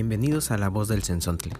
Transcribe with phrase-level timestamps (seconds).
[0.00, 1.54] Bienvenidos a La Voz del Sensontle,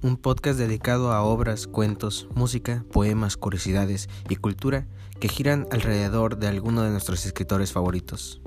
[0.00, 4.86] un podcast dedicado a obras, cuentos, música, poemas, curiosidades y cultura
[5.20, 8.40] que giran alrededor de alguno de nuestros escritores favoritos.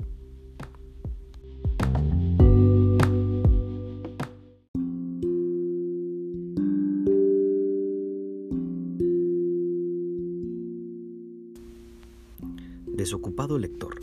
[12.88, 14.00] Desocupado lector.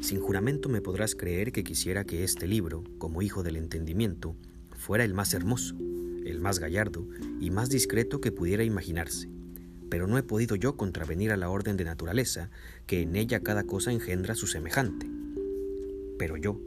[0.00, 4.34] Sin juramento me podrás creer que quisiera que este libro, como hijo del entendimiento,
[4.80, 5.76] fuera el más hermoso,
[6.24, 7.06] el más gallardo
[7.38, 9.28] y más discreto que pudiera imaginarse.
[9.90, 12.50] Pero no he podido yo contravenir a la orden de naturaleza,
[12.86, 15.06] que en ella cada cosa engendra su semejante.
[16.18, 16.58] Pero yo,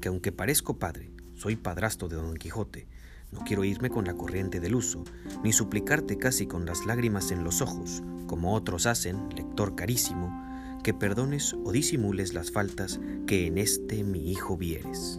[0.00, 2.86] que aunque parezco padre, soy padrastro de Don Quijote,
[3.32, 5.02] no quiero irme con la corriente del uso,
[5.42, 10.92] ni suplicarte casi con las lágrimas en los ojos, como otros hacen, lector carísimo, que
[10.92, 15.18] perdones o disimules las faltas que en este mi hijo vieres.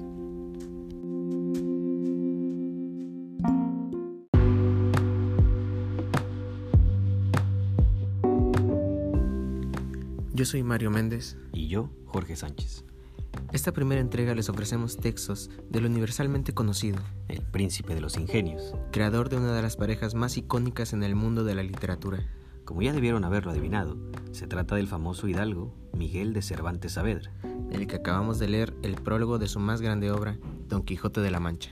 [10.45, 11.37] Yo soy Mario Méndez.
[11.53, 12.85] Y yo, Jorge Sánchez.
[13.51, 19.29] Esta primera entrega les ofrecemos textos del universalmente conocido, el príncipe de los ingenios, creador
[19.29, 22.29] de una de las parejas más icónicas en el mundo de la literatura.
[22.63, 23.97] Como ya debieron haberlo adivinado,
[24.33, 27.31] se trata del famoso hidalgo Miguel de Cervantes Saavedra,
[27.71, 30.37] el que acabamos de leer el prólogo de su más grande obra,
[30.69, 31.71] Don Quijote de la Mancha.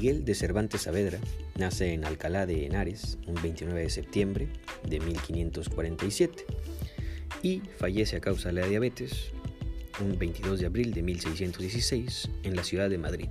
[0.00, 1.18] Miguel de Cervantes Saavedra
[1.58, 4.48] nace en Alcalá de Henares un 29 de septiembre
[4.88, 6.46] de 1547
[7.42, 9.30] y fallece a causa de la diabetes
[10.00, 13.28] un 22 de abril de 1616 en la ciudad de Madrid.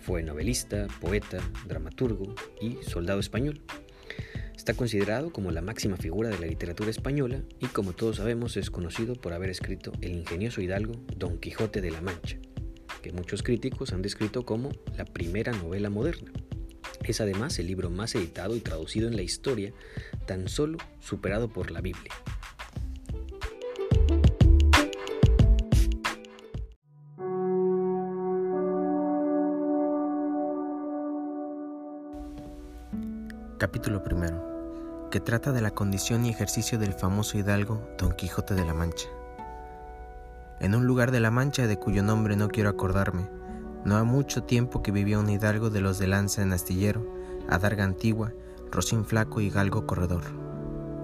[0.00, 3.60] Fue novelista, poeta, dramaturgo y soldado español.
[4.56, 8.72] Está considerado como la máxima figura de la literatura española y como todos sabemos es
[8.72, 12.38] conocido por haber escrito el ingenioso hidalgo Don Quijote de la Mancha
[13.06, 16.32] que muchos críticos han descrito como la primera novela moderna.
[17.04, 19.72] Es además el libro más editado y traducido en la historia,
[20.26, 22.12] tan solo superado por la Biblia.
[33.58, 38.64] Capítulo primero, que trata de la condición y ejercicio del famoso hidalgo Don Quijote de
[38.64, 39.08] la Mancha
[40.60, 43.28] en un lugar de la Mancha de cuyo nombre no quiero acordarme.
[43.84, 47.06] No ha mucho tiempo que vivía un hidalgo de los de lanza en astillero,
[47.48, 48.32] adarga antigua,
[48.70, 50.24] rocín flaco y galgo corredor.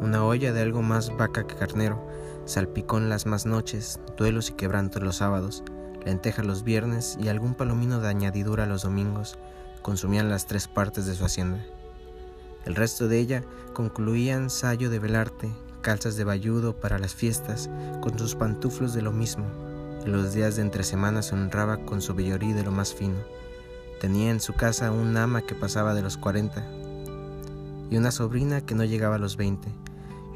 [0.01, 2.05] Una olla de algo más vaca que carnero,
[2.45, 5.62] salpicón las más noches, duelos y quebrantos los sábados,
[6.05, 9.39] lentejas los viernes y algún palomino de añadidura los domingos
[9.83, 11.65] consumían las tres partes de su hacienda.
[12.65, 17.69] El resto de ella concluían sayo de velarte, calzas de bayudo para las fiestas,
[18.00, 19.44] con sus pantuflos de lo mismo.
[20.04, 23.19] En los días de entre semanas se honraba con su vellorí de lo más fino.
[24.00, 26.66] Tenía en su casa un ama que pasaba de los cuarenta,
[27.91, 29.69] y una sobrina que no llegaba a los veinte,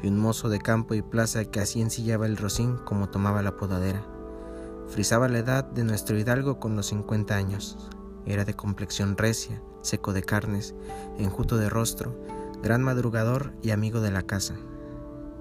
[0.03, 3.57] y un mozo de campo y plaza que así ensillaba el rocín como tomaba la
[3.57, 4.03] podadera.
[4.87, 7.77] Frisaba la edad de nuestro hidalgo con los cincuenta años.
[8.25, 10.75] Era de complexión recia, seco de carnes,
[11.17, 12.15] enjuto de rostro,
[12.61, 14.55] gran madrugador y amigo de la casa.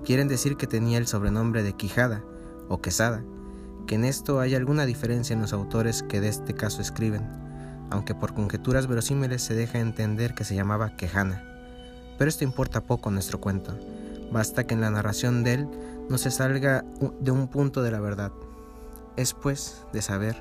[0.06, 2.22] Quieren decir que tenía el sobrenombre de Quijada
[2.68, 3.24] o Quesada,
[3.88, 7.28] que en esto hay alguna diferencia en los autores que de este caso escriben,
[7.90, 11.42] aunque por conjeturas verosímiles se deja entender que se llamaba Quejana.
[12.18, 13.76] Pero esto importa poco en nuestro cuento,
[14.30, 15.68] basta que en la narración de él
[16.08, 16.84] no se salga
[17.18, 18.30] de un punto de la verdad.
[19.16, 20.40] Es pues de saber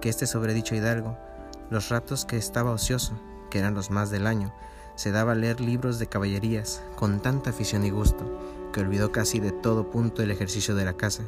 [0.00, 1.18] que este sobredicho hidalgo,
[1.68, 4.54] los ratos que estaba ocioso, que eran los más del año,
[5.02, 8.24] se daba a leer libros de caballerías con tanta afición y gusto,
[8.72, 11.24] que olvidó casi de todo punto el ejercicio de la casa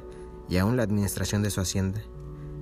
[0.48, 2.00] y aún la administración de su hacienda.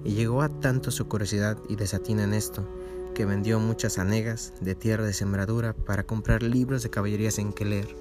[0.05, 2.67] Y llegó a tanto su curiosidad y desatina en esto,
[3.15, 7.67] que vendió muchas anegas de tierra de sembradura para comprar libros de caballerías en que
[7.67, 7.95] leer,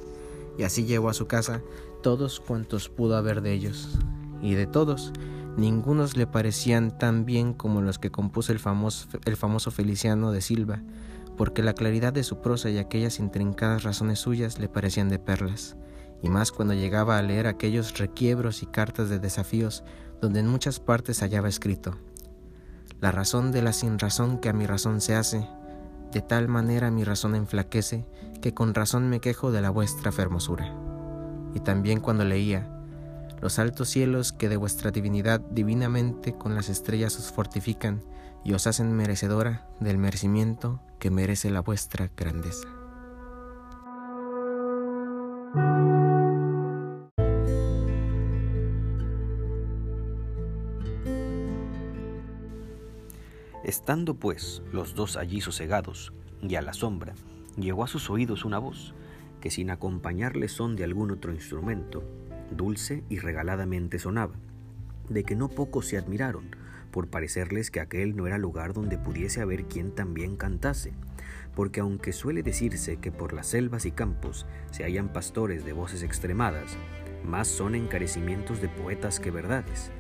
[0.58, 1.62] y así llevó a su casa
[2.02, 4.00] todos cuantos pudo haber de ellos.
[4.42, 5.12] Y de todos,
[5.58, 10.40] ningunos le parecían tan bien como los que compuso el famoso, el famoso Feliciano de
[10.40, 10.82] Silva,
[11.42, 15.76] porque la claridad de su prosa y aquellas intrincadas razones suyas le parecían de perlas
[16.22, 19.84] y más cuando llegaba a leer aquellos requiebros y cartas de desafíos
[20.22, 21.98] donde en muchas partes hallaba escrito,
[23.00, 25.50] la razón de la sin razón que a mi razón se hace,
[26.12, 28.06] de tal manera mi razón enflaquece,
[28.40, 30.72] que con razón me quejo de la vuestra fermosura.
[31.56, 32.70] Y también cuando leía,
[33.42, 38.04] los altos cielos que de vuestra divinidad divinamente con las estrellas os fortifican
[38.44, 42.68] y os hacen merecedora del merecimiento que merece la vuestra grandeza.
[53.64, 57.14] Estando pues los dos allí sosegados y a la sombra,
[57.58, 58.94] llegó a sus oídos una voz,
[59.40, 62.04] que sin acompañarle son de algún otro instrumento,
[62.50, 64.36] dulce y regaladamente sonaba,
[65.10, 66.56] de que no pocos se admiraron,
[66.92, 70.94] por parecerles que aquel no era lugar donde pudiese haber quien también cantase,
[71.56, 76.04] porque aunque suele decirse que por las selvas y campos se hallan pastores de voces
[76.04, 76.78] extremadas,
[77.24, 79.92] más son encarecimientos de poetas que verdades,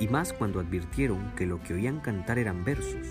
[0.00, 3.06] y más cuando advirtieron que lo que oían cantar eran versos,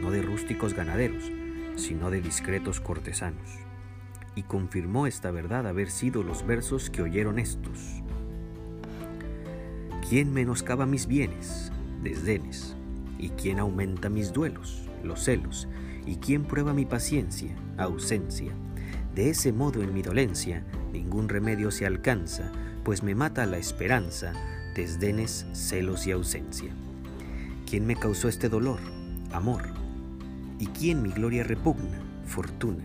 [0.00, 1.30] no de rústicos ganaderos,
[1.76, 3.58] sino de discretos cortesanos.
[4.34, 8.02] Y confirmó esta verdad haber sido los versos que oyeron estos.
[10.08, 11.70] ¿Quién menoscaba mis bienes?
[12.02, 12.74] Desdenes.
[13.18, 14.82] ¿Y quién aumenta mis duelos?
[15.04, 15.68] Los celos.
[16.04, 17.54] ¿Y quién prueba mi paciencia?
[17.78, 18.52] Ausencia.
[19.14, 22.50] De ese modo en mi dolencia ningún remedio se alcanza,
[22.82, 24.32] pues me mata la esperanza,
[24.74, 26.72] desdenes, celos y ausencia.
[27.70, 28.80] ¿Quién me causó este dolor?
[29.30, 29.62] Amor.
[30.58, 32.00] ¿Y quién mi gloria repugna?
[32.26, 32.84] Fortuna.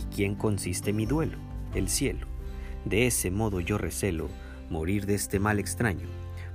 [0.00, 1.38] ¿Y quién consiste mi duelo?
[1.74, 2.26] El cielo.
[2.84, 4.28] De ese modo yo recelo
[4.68, 6.08] morir de este mal extraño,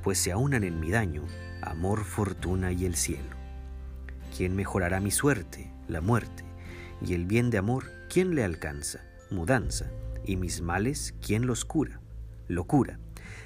[0.04, 1.24] pues se aunan en mi daño
[1.64, 3.36] amor, fortuna y el cielo.
[4.36, 5.72] ¿Quién mejorará mi suerte?
[5.88, 6.44] La muerte.
[7.06, 9.02] Y el bien de amor, ¿quién le alcanza?
[9.30, 9.92] Mudanza.
[10.26, 12.00] Y mis males, ¿quién los cura?
[12.48, 13.00] Locura.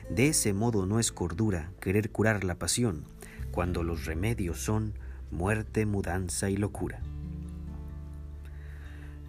[0.09, 3.03] De ese modo no es cordura querer curar la pasión,
[3.51, 4.93] cuando los remedios son
[5.31, 7.01] muerte, mudanza y locura.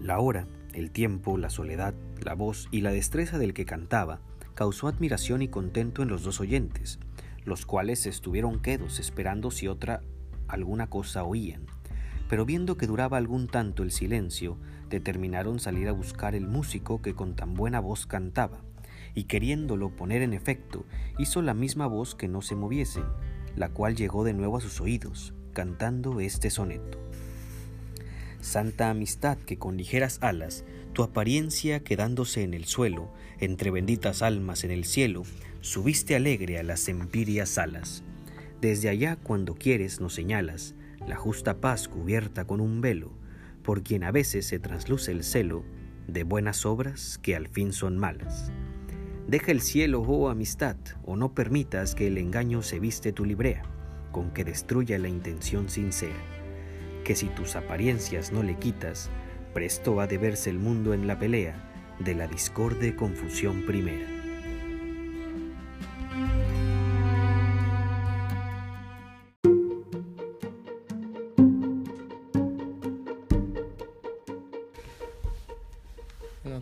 [0.01, 4.21] La hora, el tiempo, la soledad, la voz y la destreza del que cantaba
[4.55, 7.01] causó admiración y contento en los dos oyentes,
[7.45, 10.03] los cuales estuvieron quedos esperando si otra
[10.49, 11.67] alguna cosa oían.
[12.29, 14.59] Pero viendo que duraba algún tanto el silencio,
[14.91, 18.61] determinaron salir a buscar el músico que con tan buena voz cantaba
[19.15, 20.85] y queriéndolo poner en efecto,
[21.19, 23.03] hizo la misma voz que no se moviese,
[23.57, 26.99] la cual llegó de nuevo a sus oídos, cantando este soneto.
[28.41, 34.65] Santa amistad que con ligeras alas, tu apariencia quedándose en el suelo, entre benditas almas
[34.65, 35.25] en el cielo,
[35.61, 38.05] subiste alegre a las empíreas alas.
[38.61, 40.75] Desde allá cuando quieres nos señalas
[41.07, 43.13] la justa paz cubierta con un velo,
[43.63, 45.65] por quien a veces se trasluce el celo
[46.07, 48.51] de buenas obras que al fin son malas.
[49.27, 53.63] Deja el cielo, oh amistad, o no permitas que el engaño se viste tu librea,
[54.11, 56.38] con que destruya la intención sincera.
[57.09, 59.09] Que si tus apariencias no le quitas,
[59.55, 64.07] presto ha de verse el mundo en la pelea de la discorde confusión primera.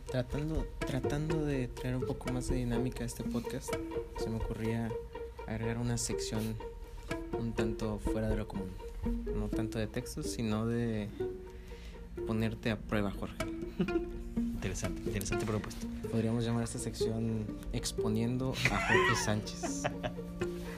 [0.06, 3.74] tratando, tratando de traer un poco más de dinámica a este podcast,
[4.16, 4.92] se me ocurría
[5.48, 6.56] agregar una sección
[7.36, 8.85] un tanto fuera de lo común.
[9.34, 11.08] No tanto de textos, sino de
[12.26, 13.36] ponerte a prueba, Jorge.
[14.36, 15.86] Interesante, interesante propuesta.
[16.10, 19.82] Podríamos llamar a esta sección Exponiendo a Jorge Sánchez.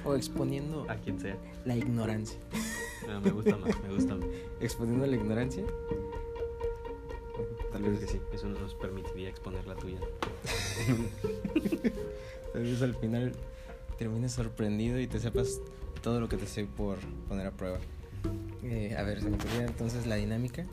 [0.04, 1.36] O exponiendo a quien sea.
[1.64, 2.38] La ignorancia.
[3.06, 4.26] No, me gusta más, me gusta más.
[4.60, 5.64] Exponiendo la ignorancia
[7.72, 9.98] Tal vez que sí, eso nos permitiría exponer la tuya.
[12.52, 13.32] Tal vez al final
[13.98, 15.60] termines sorprendido y te sepas
[16.02, 17.78] todo lo que te sé por poner a prueba.
[18.62, 20.66] Eh, a ver, se me ocurrió entonces la dinámica.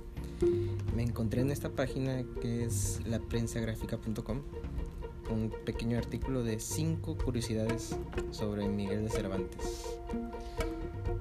[0.95, 4.41] Me encontré en esta página que es laprensagrafica.com
[5.29, 7.95] un pequeño artículo de 5 curiosidades
[8.31, 9.97] sobre Miguel de Cervantes.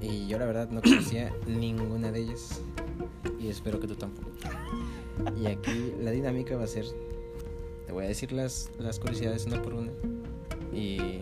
[0.00, 2.60] Y yo la verdad no conocía ninguna de ellas
[3.40, 4.30] y espero que tú tampoco.
[5.40, 6.84] Y aquí la dinámica va a ser,
[7.86, 9.92] te voy a decir las, las curiosidades una por una
[10.72, 11.20] y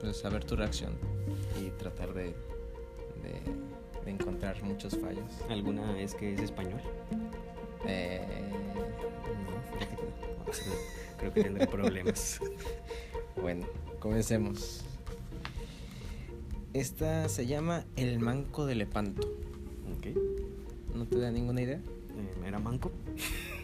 [0.00, 0.92] pues saber tu reacción
[1.60, 2.34] y tratar de,
[4.46, 5.24] encontrar muchos fallos.
[5.48, 6.80] ¿Alguna es que es español?
[7.86, 8.20] Eh,
[9.46, 10.52] no,
[11.18, 12.40] creo que tendré problemas.
[13.40, 13.66] bueno,
[13.98, 14.84] comencemos.
[16.72, 19.26] Esta se llama El Manco de Lepanto.
[19.96, 20.16] Ok.
[20.94, 21.78] ¿No te da ninguna idea?
[21.78, 22.90] Eh, ¿Era manco?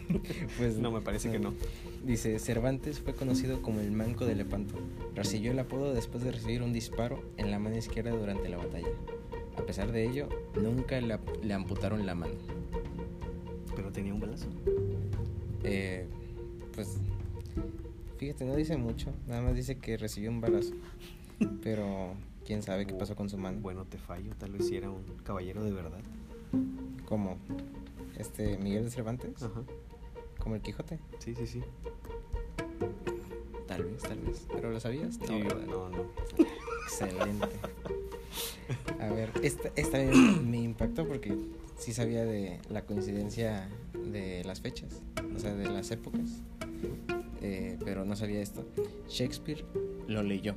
[0.57, 1.53] pues no, me parece que no.
[2.03, 4.75] Dice, Cervantes fue conocido como el Manco de Lepanto.
[5.15, 8.89] Recibió el apodo después de recibir un disparo en la mano izquierda durante la batalla.
[9.73, 12.35] A pesar de ello, nunca le, amputaron la mano.
[13.75, 14.45] ¿Pero tenía un balazo?
[15.63, 16.05] Eh,
[16.75, 16.99] pues,
[18.19, 19.11] fíjate, no dice mucho.
[19.25, 20.75] Nada más dice que recibió un balazo.
[21.63, 22.13] Pero,
[22.45, 23.61] quién sabe qué pasó con su mano.
[23.61, 24.35] Bueno, te fallo.
[24.37, 26.01] Tal vez si era un caballero de verdad.
[27.07, 27.39] ¿Cómo?
[28.15, 29.41] Este, Miguel de Cervantes.
[29.41, 29.63] Ajá.
[30.37, 30.99] Como el Quijote.
[31.17, 31.63] Sí, sí, sí.
[33.65, 34.45] Tal vez, tal vez.
[34.53, 35.17] ¿Pero lo sabías?
[35.17, 36.05] No, no, no.
[36.85, 37.47] Excelente.
[39.03, 39.97] A ver, esta, esta
[40.43, 41.35] me impactó porque
[41.77, 45.01] sí sabía de la coincidencia de las fechas,
[45.35, 46.41] o sea, de las épocas,
[47.41, 48.65] eh, pero no sabía esto.
[49.09, 49.65] Shakespeare
[50.07, 50.55] lo leyó.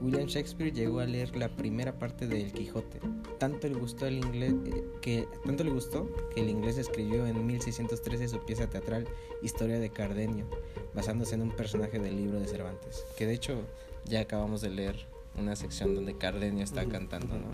[0.00, 3.00] William Shakespeare llegó a leer la primera parte de El Quijote.
[3.38, 7.46] Tanto le gustó el inglés eh, que tanto le gustó que el inglés escribió en
[7.46, 9.06] 1613 su pieza teatral
[9.42, 10.46] Historia de Cardenio,
[10.94, 13.62] basándose en un personaje del libro de Cervantes, que de hecho
[14.04, 17.46] ya acabamos de leer una sección donde Cardenio está cantando, ¿no?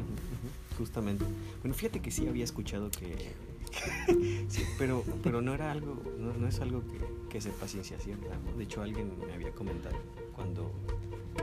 [0.79, 1.25] Justamente.
[1.63, 3.33] Bueno, fíjate que sí había escuchado que
[4.49, 8.57] sí, pero pero no era algo no, es algo que, que sepa ciencia cierta, ¿no?
[8.57, 9.97] De hecho alguien me había comentado
[10.35, 10.73] cuando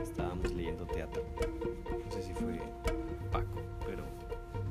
[0.02, 1.22] estábamos leyendo teatro.
[2.04, 2.60] No sé si fue
[3.30, 4.04] Paco, pero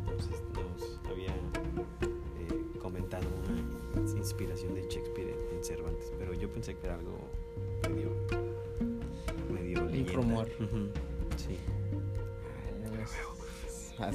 [0.06, 3.28] nos, había eh, comentado
[3.96, 7.20] una inspiración de Shakespeare en Cervantes, pero yo pensé que era algo
[7.90, 8.12] medio
[9.52, 10.46] medio leyenda.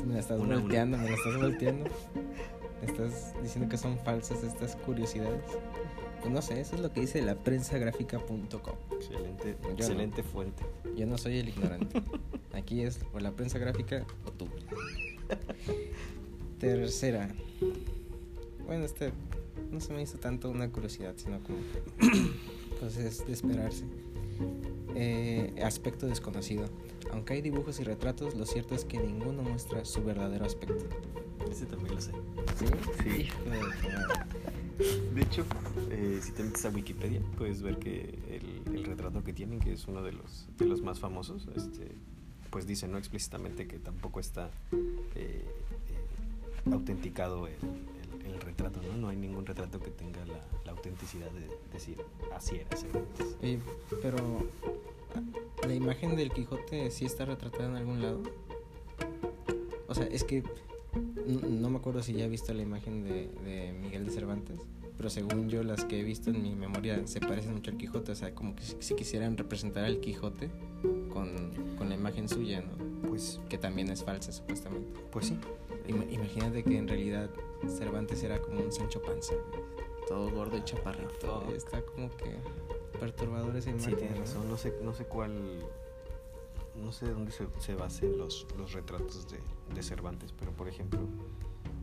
[0.05, 1.91] Me la estás volteando, me la estás volteando.
[2.81, 5.41] Me estás diciendo que son falsas estas curiosidades.
[6.21, 8.75] Pues no sé, eso es lo que dice la prensagráfica.com.
[8.93, 10.63] Excelente, excelente fuente.
[10.95, 12.03] Yo no soy el ignorante.
[12.53, 14.47] Aquí es o la prensa gráfica o tú.
[16.59, 17.35] Tercera.
[18.67, 19.13] Bueno, este
[19.71, 21.59] no se me hizo tanto una curiosidad, sino como.
[22.81, 23.85] pues es de esperarse.
[24.95, 26.69] Eh, aspecto desconocido.
[27.13, 30.85] Aunque hay dibujos y retratos, lo cierto es que ninguno muestra su verdadero aspecto.
[31.51, 32.13] Ese también lo sé.
[32.59, 32.67] ¿Sí?
[33.03, 33.29] Sí.
[35.15, 35.47] De hecho,
[35.91, 38.19] eh, si te metes a Wikipedia, puedes ver que
[38.67, 41.91] el, retrato que tienen, que es uno de los, de los más famosos, este,
[42.51, 45.45] pues dice no explícitamente que tampoco está eh, eh,
[46.71, 47.57] autenticado el,
[48.41, 48.97] retrato, ¿no?
[48.97, 51.97] No hay ningún retrato que tenga la, autenticidad de decir
[52.35, 53.37] así era Cervantes.
[54.03, 54.47] pero
[55.67, 58.23] la imagen del Quijote sí está retratada en algún lado.
[59.89, 60.43] O sea, es que
[61.27, 64.61] no, me acuerdo si ya he visto la imagen de, Miguel de Cervantes,
[64.97, 68.13] pero según yo las que he visto en mi memoria se parecen mucho al Quijote,
[68.13, 70.51] o sea, como que si, quisieran representar al Quijote
[71.13, 71.53] con,
[71.89, 73.09] la imagen suya, ¿no?
[73.09, 75.01] Pues que también es falsa supuestamente.
[75.11, 75.39] Pues sí.
[76.11, 77.31] imagínate que en realidad
[77.69, 79.35] Cervantes era como un Sancho Panza,
[80.09, 81.53] todo gordo y chaparrito.
[81.55, 82.37] Está como que
[82.99, 83.91] perturbador esa imagen.
[83.91, 85.61] Sí, tienes razón, no sé, no sé cuál
[86.83, 89.39] no sé de dónde se, se basen los, los retratos de,
[89.75, 91.01] de, Cervantes, pero por ejemplo,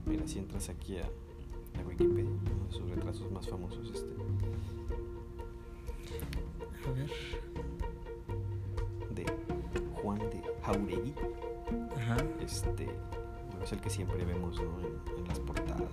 [0.06, 4.14] mira, si entras aquí a, a Wikipedia, uno de sus retratos más famosos, este.
[6.88, 7.12] A ver.
[9.16, 9.26] De
[9.96, 11.14] Juan de Jauregui.
[11.96, 12.18] Ajá.
[12.42, 12.88] Este.
[13.64, 14.80] Es el que siempre vemos ¿no?
[15.18, 15.90] en, las portadas.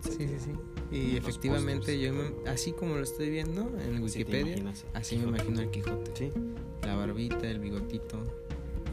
[0.00, 0.52] Sí, sí, sí.
[0.90, 2.12] Y efectivamente, yo
[2.46, 4.62] así como lo estoy viendo en Wikipedia,
[4.94, 6.12] así me imagino el Quijote.
[6.14, 6.32] Sí.
[6.82, 8.18] La barbita, el bigotito.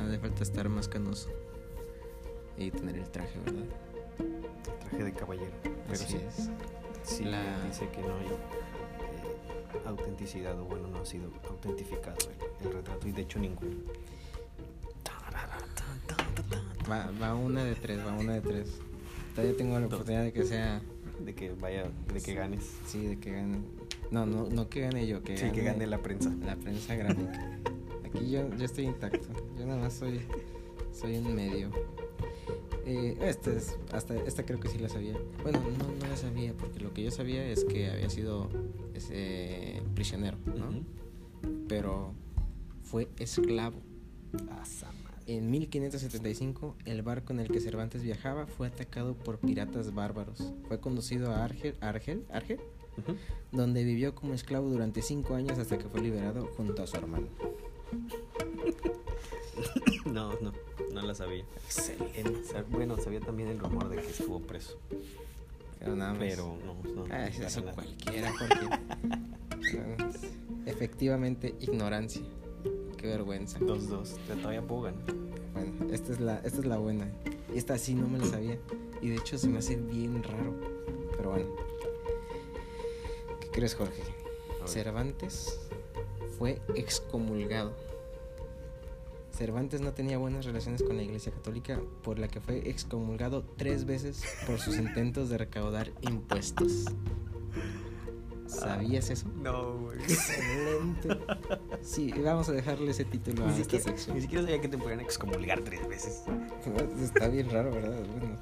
[0.10, 1.30] De falta estar más canoso.
[2.58, 3.66] Y tener el traje, ¿verdad?
[4.20, 5.52] El traje de caballero.
[5.64, 6.50] Pero así es.
[7.04, 7.26] Sí,
[7.68, 12.18] dice que no hay eh, autenticidad, o bueno, no ha sido autentificado
[12.62, 13.76] el, el retrato, y de hecho ninguno.
[16.90, 18.80] Va, va una de tres, va una de tres.
[19.36, 20.82] Todavía tengo la oportunidad de que sea.
[21.24, 22.64] De que vaya, de que ganes.
[22.86, 23.60] Sí, de que gane.
[24.12, 26.32] No, no, no que gane yo, que sí, que gane la prensa.
[26.46, 27.58] La prensa gráfica.
[28.06, 29.28] Aquí yo, yo estoy intacto.
[29.58, 30.22] Yo nada más soy,
[30.92, 31.72] soy un medio.
[32.86, 35.18] Eh, esta es, hasta esta creo que sí la sabía.
[35.42, 38.50] Bueno, no, no la sabía porque lo que yo sabía es que había sido
[38.94, 40.84] ese prisionero, ¿no?
[41.68, 42.14] Pero
[42.84, 43.82] fue esclavo.
[45.26, 50.54] En 1575, el barco en el que Cervantes viajaba fue atacado por piratas bárbaros.
[50.68, 52.60] Fue conducido a Argel, Argel, Argel
[53.52, 57.28] donde vivió como esclavo durante cinco años hasta que fue liberado junto a su hermano.
[60.06, 60.54] no, no,
[60.92, 61.46] no la sabía.
[61.66, 62.64] Excelente.
[62.70, 64.78] Bueno, sabía también el rumor de que estuvo preso.
[65.80, 66.20] Pero nada más.
[66.20, 67.06] Pero no, no.
[67.14, 68.80] Ah, eso cualquiera, cualquiera.
[70.66, 72.22] Efectivamente, ignorancia.
[73.04, 73.60] Qué vergüenza.
[73.60, 74.16] Dos, dos.
[74.28, 77.12] Todavía puedo Bueno, esta es, la, esta es la buena.
[77.54, 78.58] Y esta sí no me la sabía.
[79.02, 80.54] Y de hecho se me hace bien raro.
[81.18, 81.50] Pero bueno.
[83.42, 84.02] ¿Qué crees, Jorge?
[84.66, 85.60] Cervantes
[86.38, 87.74] fue excomulgado.
[89.38, 93.84] Cervantes no tenía buenas relaciones con la Iglesia Católica, por la que fue excomulgado tres
[93.84, 96.86] veces por sus intentos de recaudar impuestos.
[98.64, 99.28] ¿Sabías eso?
[99.42, 100.00] No, güey.
[100.02, 101.10] Excelente.
[101.82, 104.16] Sí, vamos a dejarle ese título a esta sección.
[104.16, 106.24] Ni siquiera sabía que te podían excomulgar tres veces.
[107.02, 108.00] Está bien raro, ¿verdad?
[108.18, 108.40] Bueno,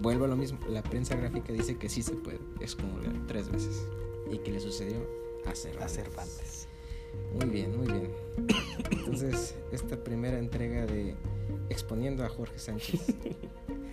[0.00, 0.58] vuelvo a lo mismo.
[0.68, 3.82] La prensa gráfica dice que sí se puede excomulgar tres veces.
[4.30, 4.98] ¿Y que le sucedió?
[5.46, 5.84] A Cervantes.
[5.84, 6.68] A Cervantes.
[7.34, 8.10] Muy bien, muy bien.
[8.90, 11.16] Entonces, esta primera entrega de
[11.70, 13.00] Exponiendo a Jorge Sánchez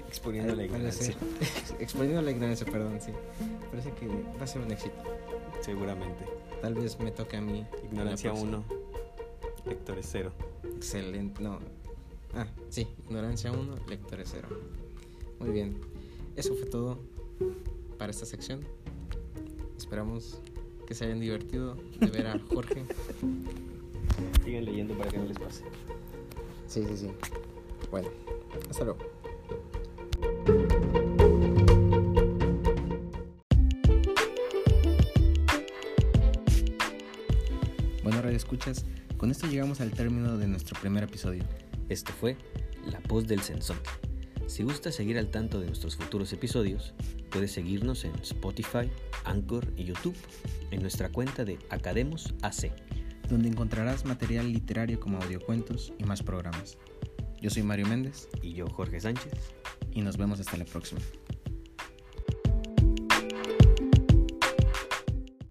[0.07, 1.15] Exponiendo la ignorancia.
[1.79, 3.11] exponiendo la ignorancia, perdón, sí.
[3.69, 4.95] Parece que va a ser un éxito.
[5.61, 6.25] Seguramente.
[6.61, 7.65] Tal vez me toque a mí.
[7.83, 8.63] Ignorancia 1,
[9.65, 10.31] lectores 0.
[10.75, 11.59] Excelente, no.
[12.33, 14.47] Ah, sí, ignorancia 1, lectores 0.
[15.39, 15.79] Muy bien.
[16.35, 16.99] Eso fue todo
[17.97, 18.65] para esta sección.
[19.77, 20.39] Esperamos
[20.85, 22.83] que se hayan divertido de ver a Jorge.
[24.43, 25.63] Sigan leyendo para que no les pase.
[26.67, 27.11] Sí, sí, sí.
[27.91, 28.09] Bueno,
[28.69, 29.14] hasta luego.
[38.05, 38.85] Bueno, Radio Escuchas,
[39.17, 41.43] con esto llegamos al término de nuestro primer episodio.
[41.89, 42.37] Esto fue
[42.85, 43.79] La Voz del Sensón.
[44.45, 46.93] Si gusta seguir al tanto de nuestros futuros episodios,
[47.31, 48.91] puedes seguirnos en Spotify,
[49.23, 50.15] Anchor y YouTube
[50.69, 52.71] en nuestra cuenta de Academos AC,
[53.27, 56.77] donde encontrarás material literario como audiocuentos y más programas.
[57.41, 59.33] Yo soy Mario Méndez y yo Jorge Sánchez
[59.91, 61.01] y nos vemos hasta la próxima.